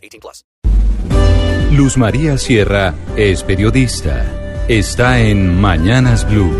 18 0.00 0.20
plus. 0.20 0.44
Luz 1.72 1.96
María 1.96 2.36
Sierra 2.36 2.94
es 3.16 3.42
periodista. 3.42 4.24
Está 4.68 5.20
en 5.20 5.60
Mañanas 5.60 6.28
Blue. 6.28 6.52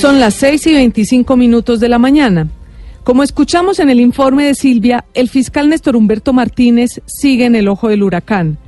Son 0.00 0.20
las 0.20 0.34
6 0.34 0.66
y 0.66 0.74
25 0.74 1.36
minutos 1.36 1.80
de 1.80 1.88
la 1.88 1.98
mañana. 1.98 2.48
Como 3.02 3.22
escuchamos 3.22 3.78
en 3.78 3.88
el 3.88 4.00
informe 4.00 4.44
de 4.44 4.54
Silvia, 4.54 5.04
el 5.14 5.28
fiscal 5.28 5.68
Néstor 5.68 5.96
Humberto 5.96 6.32
Martínez 6.32 7.00
sigue 7.06 7.46
en 7.46 7.54
el 7.54 7.68
ojo 7.68 7.88
del 7.88 8.02
huracán. 8.02 8.58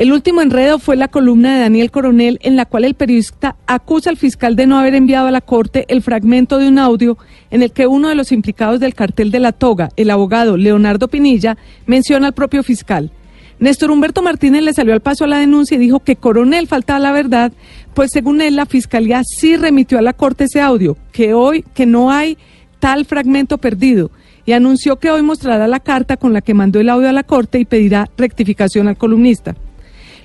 El 0.00 0.14
último 0.14 0.40
enredo 0.40 0.78
fue 0.78 0.96
la 0.96 1.08
columna 1.08 1.54
de 1.54 1.60
Daniel 1.60 1.90
Coronel 1.90 2.38
en 2.40 2.56
la 2.56 2.64
cual 2.64 2.86
el 2.86 2.94
periodista 2.94 3.56
acusa 3.66 4.08
al 4.08 4.16
fiscal 4.16 4.56
de 4.56 4.66
no 4.66 4.78
haber 4.78 4.94
enviado 4.94 5.26
a 5.26 5.30
la 5.30 5.42
Corte 5.42 5.84
el 5.88 6.00
fragmento 6.00 6.56
de 6.56 6.68
un 6.68 6.78
audio 6.78 7.18
en 7.50 7.62
el 7.62 7.70
que 7.72 7.86
uno 7.86 8.08
de 8.08 8.14
los 8.14 8.32
implicados 8.32 8.80
del 8.80 8.94
cartel 8.94 9.30
de 9.30 9.40
la 9.40 9.52
toga, 9.52 9.90
el 9.96 10.08
abogado 10.08 10.56
Leonardo 10.56 11.08
Pinilla, 11.08 11.58
menciona 11.84 12.28
al 12.28 12.32
propio 12.32 12.62
fiscal. 12.62 13.12
Néstor 13.58 13.90
Humberto 13.90 14.22
Martínez 14.22 14.62
le 14.62 14.72
salió 14.72 14.94
al 14.94 15.02
paso 15.02 15.24
a 15.24 15.28
la 15.28 15.38
denuncia 15.38 15.74
y 15.74 15.80
dijo 15.80 16.00
que 16.00 16.16
Coronel 16.16 16.66
faltaba 16.66 16.98
la 16.98 17.12
verdad, 17.12 17.52
pues 17.92 18.10
según 18.10 18.40
él 18.40 18.56
la 18.56 18.64
fiscalía 18.64 19.20
sí 19.22 19.58
remitió 19.58 19.98
a 19.98 20.02
la 20.02 20.14
Corte 20.14 20.44
ese 20.44 20.62
audio, 20.62 20.96
que 21.12 21.34
hoy 21.34 21.62
que 21.74 21.84
no 21.84 22.10
hay 22.10 22.38
tal 22.78 23.04
fragmento 23.04 23.58
perdido 23.58 24.10
y 24.46 24.52
anunció 24.52 24.96
que 24.96 25.10
hoy 25.10 25.20
mostrará 25.20 25.68
la 25.68 25.80
carta 25.80 26.16
con 26.16 26.32
la 26.32 26.40
que 26.40 26.54
mandó 26.54 26.80
el 26.80 26.88
audio 26.88 27.10
a 27.10 27.12
la 27.12 27.22
Corte 27.22 27.58
y 27.58 27.66
pedirá 27.66 28.08
rectificación 28.16 28.88
al 28.88 28.96
columnista. 28.96 29.56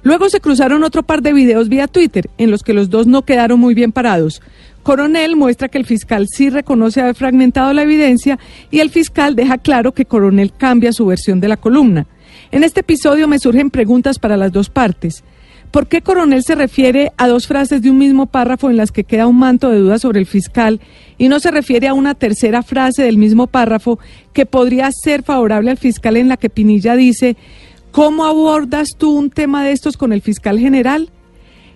Luego 0.05 0.29
se 0.29 0.39
cruzaron 0.39 0.83
otro 0.83 1.01
par 1.01 1.23
de 1.23 1.33
videos 1.33 1.67
vía 1.67 1.87
Twitter, 1.87 2.29
en 2.37 2.51
los 2.51 2.61
que 2.61 2.75
los 2.75 2.91
dos 2.91 3.07
no 3.07 3.23
quedaron 3.23 3.59
muy 3.59 3.73
bien 3.73 3.91
parados. 3.91 4.39
Coronel 4.83 5.35
muestra 5.35 5.67
que 5.67 5.79
el 5.79 5.85
fiscal 5.87 6.27
sí 6.29 6.51
reconoce 6.51 7.01
haber 7.01 7.15
fragmentado 7.15 7.73
la 7.73 7.81
evidencia 7.81 8.37
y 8.69 8.81
el 8.81 8.91
fiscal 8.91 9.35
deja 9.35 9.57
claro 9.57 9.93
que 9.93 10.05
Coronel 10.05 10.53
cambia 10.53 10.93
su 10.93 11.07
versión 11.07 11.39
de 11.39 11.47
la 11.47 11.57
columna. 11.57 12.05
En 12.51 12.63
este 12.63 12.81
episodio 12.81 13.27
me 13.27 13.39
surgen 13.39 13.71
preguntas 13.71 14.19
para 14.19 14.37
las 14.37 14.51
dos 14.51 14.69
partes. 14.69 15.23
¿Por 15.71 15.87
qué 15.87 16.03
Coronel 16.03 16.43
se 16.43 16.53
refiere 16.53 17.11
a 17.17 17.27
dos 17.27 17.47
frases 17.47 17.81
de 17.81 17.89
un 17.89 17.97
mismo 17.97 18.27
párrafo 18.27 18.69
en 18.69 18.77
las 18.77 18.91
que 18.91 19.05
queda 19.05 19.25
un 19.25 19.39
manto 19.39 19.71
de 19.71 19.79
duda 19.79 19.97
sobre 19.97 20.19
el 20.19 20.27
fiscal 20.27 20.81
y 21.17 21.29
no 21.29 21.39
se 21.39 21.49
refiere 21.49 21.87
a 21.87 21.95
una 21.95 22.13
tercera 22.13 22.61
frase 22.61 23.01
del 23.01 23.17
mismo 23.17 23.47
párrafo 23.47 23.97
que 24.33 24.45
podría 24.45 24.87
ser 24.91 25.23
favorable 25.23 25.71
al 25.71 25.77
fiscal 25.77 26.15
en 26.15 26.27
la 26.27 26.37
que 26.37 26.51
Pinilla 26.51 26.95
dice 26.95 27.37
¿Cómo 27.95 28.25
abordas 28.25 28.89
tú 28.97 29.17
un 29.17 29.29
tema 29.29 29.63
de 29.63 29.71
estos 29.71 29.95
con 29.95 30.11
el 30.11 30.21
fiscal 30.21 30.59
general? 30.59 31.11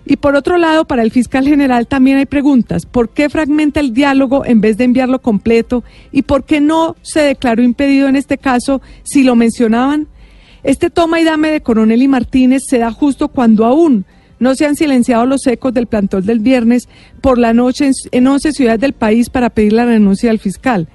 Y 0.04 0.16
por 0.16 0.36
otro 0.36 0.58
lado, 0.58 0.84
para 0.84 1.00
el 1.00 1.10
fiscal 1.10 1.48
general 1.48 1.86
también 1.86 2.18
hay 2.18 2.26
preguntas. 2.26 2.84
¿Por 2.84 3.08
qué 3.08 3.30
fragmenta 3.30 3.80
el 3.80 3.94
diálogo 3.94 4.44
en 4.44 4.60
vez 4.60 4.76
de 4.76 4.84
enviarlo 4.84 5.22
completo? 5.22 5.82
¿Y 6.12 6.20
por 6.20 6.44
qué 6.44 6.60
no 6.60 6.94
se 7.00 7.20
declaró 7.20 7.62
impedido 7.62 8.06
en 8.06 8.16
este 8.16 8.36
caso 8.36 8.82
si 9.02 9.22
lo 9.22 9.34
mencionaban? 9.34 10.08
Este 10.62 10.90
toma 10.90 11.22
y 11.22 11.24
dame 11.24 11.50
de 11.50 11.62
Coronel 11.62 12.02
y 12.02 12.08
Martínez 12.08 12.64
se 12.68 12.80
da 12.80 12.92
justo 12.92 13.28
cuando 13.28 13.64
aún 13.64 14.04
no 14.38 14.54
se 14.54 14.66
han 14.66 14.76
silenciado 14.76 15.24
los 15.24 15.46
ecos 15.46 15.72
del 15.72 15.86
plantón 15.86 16.26
del 16.26 16.40
viernes 16.40 16.86
por 17.22 17.38
la 17.38 17.54
noche 17.54 17.92
en 18.12 18.26
11 18.26 18.52
ciudades 18.52 18.80
del 18.80 18.92
país 18.92 19.30
para 19.30 19.48
pedir 19.48 19.72
la 19.72 19.86
renuncia 19.86 20.28
del 20.28 20.38
fiscal. 20.38 20.86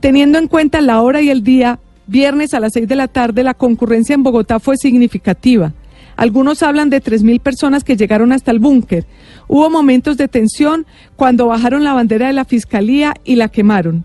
Teniendo 0.00 0.38
en 0.38 0.48
cuenta 0.48 0.82
la 0.82 1.00
hora 1.00 1.22
y 1.22 1.30
el 1.30 1.42
día, 1.42 1.80
Viernes 2.06 2.54
a 2.54 2.60
las 2.60 2.72
6 2.74 2.86
de 2.86 2.96
la 2.96 3.08
tarde 3.08 3.42
la 3.42 3.54
concurrencia 3.54 4.14
en 4.14 4.22
Bogotá 4.22 4.60
fue 4.60 4.76
significativa. 4.76 5.72
Algunos 6.16 6.62
hablan 6.62 6.88
de 6.88 7.02
3.000 7.02 7.40
personas 7.40 7.84
que 7.84 7.96
llegaron 7.96 8.32
hasta 8.32 8.50
el 8.50 8.58
búnker. 8.58 9.06
Hubo 9.48 9.68
momentos 9.70 10.16
de 10.16 10.28
tensión 10.28 10.86
cuando 11.16 11.46
bajaron 11.46 11.84
la 11.84 11.92
bandera 11.92 12.28
de 12.28 12.32
la 12.32 12.44
Fiscalía 12.44 13.14
y 13.24 13.34
la 13.36 13.48
quemaron. 13.48 14.04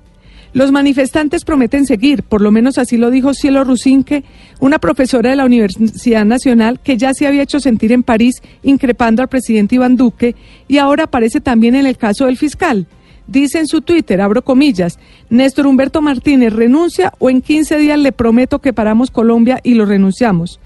Los 0.54 0.74
manifestantes 0.74 1.46
prometen 1.46 1.86
seguir, 1.86 2.24
por 2.24 2.42
lo 2.42 2.52
menos 2.52 2.78
así 2.78 2.98
lo 2.98 3.10
dijo 3.10 3.34
Cielo 3.34 3.64
Rusinque, 3.64 4.26
una 4.60 4.80
profesora 4.80 5.30
de 5.30 5.38
la 5.38 5.46
Universidad 5.46 6.26
Nacional 6.26 6.82
que 6.82 6.98
ya 6.98 7.14
se 7.14 7.26
había 7.26 7.44
hecho 7.44 7.62
sentir 7.62 7.94
en 7.94 8.04
París 8.04 8.42
increpando 8.62 9.22
al 9.22 9.30
presidente 9.30 9.76
Iván 9.76 9.96
Duque 9.96 10.36
y 10.68 10.80
ahora 10.80 11.06
aparece 11.06 11.40
también 11.40 11.76
en 11.76 11.86
el 11.86 11.96
caso 11.96 12.26
del 12.26 12.36
fiscal. 12.36 12.88
Dice 13.32 13.60
en 13.60 13.68
su 13.68 13.80
Twitter, 13.80 14.20
abro 14.20 14.42
comillas, 14.42 15.00
Néstor 15.30 15.66
Humberto 15.66 16.02
Martínez 16.02 16.52
renuncia 16.52 17.14
o 17.18 17.30
en 17.30 17.42
15 17.42 17.78
días 17.78 17.98
le 17.98 18.12
prometo 18.12 18.60
que 18.60 18.74
paramos 18.74 19.10
Colombia 19.10 19.62
y 19.64 19.76
lo 19.76 19.86
renunciamos. 19.86 20.60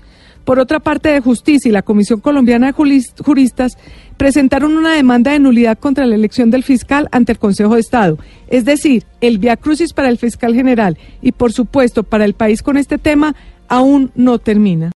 Por 0.46 0.58
otra 0.58 0.80
parte, 0.80 1.10
de 1.10 1.20
Justicia 1.22 1.70
y 1.70 1.72
la 1.72 1.84
Comisión 1.84 2.22
Colombiana 2.22 2.72
de 2.72 3.04
Juristas 3.24 3.78
presentaron 4.18 4.76
una 4.76 4.94
demanda 4.96 5.32
de 5.32 5.38
nulidad 5.38 5.78
contra 5.78 6.08
la 6.08 6.16
elección 6.16 6.50
del 6.50 6.64
fiscal 6.64 7.08
ante 7.12 7.34
el 7.34 7.38
Consejo 7.38 7.76
de 7.76 7.82
Estado. 7.82 8.18
Es 8.48 8.66
decir, 8.66 9.04
el 9.22 9.38
via 9.38 9.58
crucis 9.58 9.94
para 9.94 10.10
el 10.10 10.18
fiscal 10.18 10.56
general 10.56 10.98
y, 11.22 11.34
por 11.34 11.54
supuesto, 11.54 12.02
para 12.02 12.26
el 12.26 12.34
país 12.34 12.64
con 12.64 12.78
este 12.78 12.98
tema 12.98 13.36
aún 13.68 14.12
no 14.16 14.40
termina. 14.40 14.94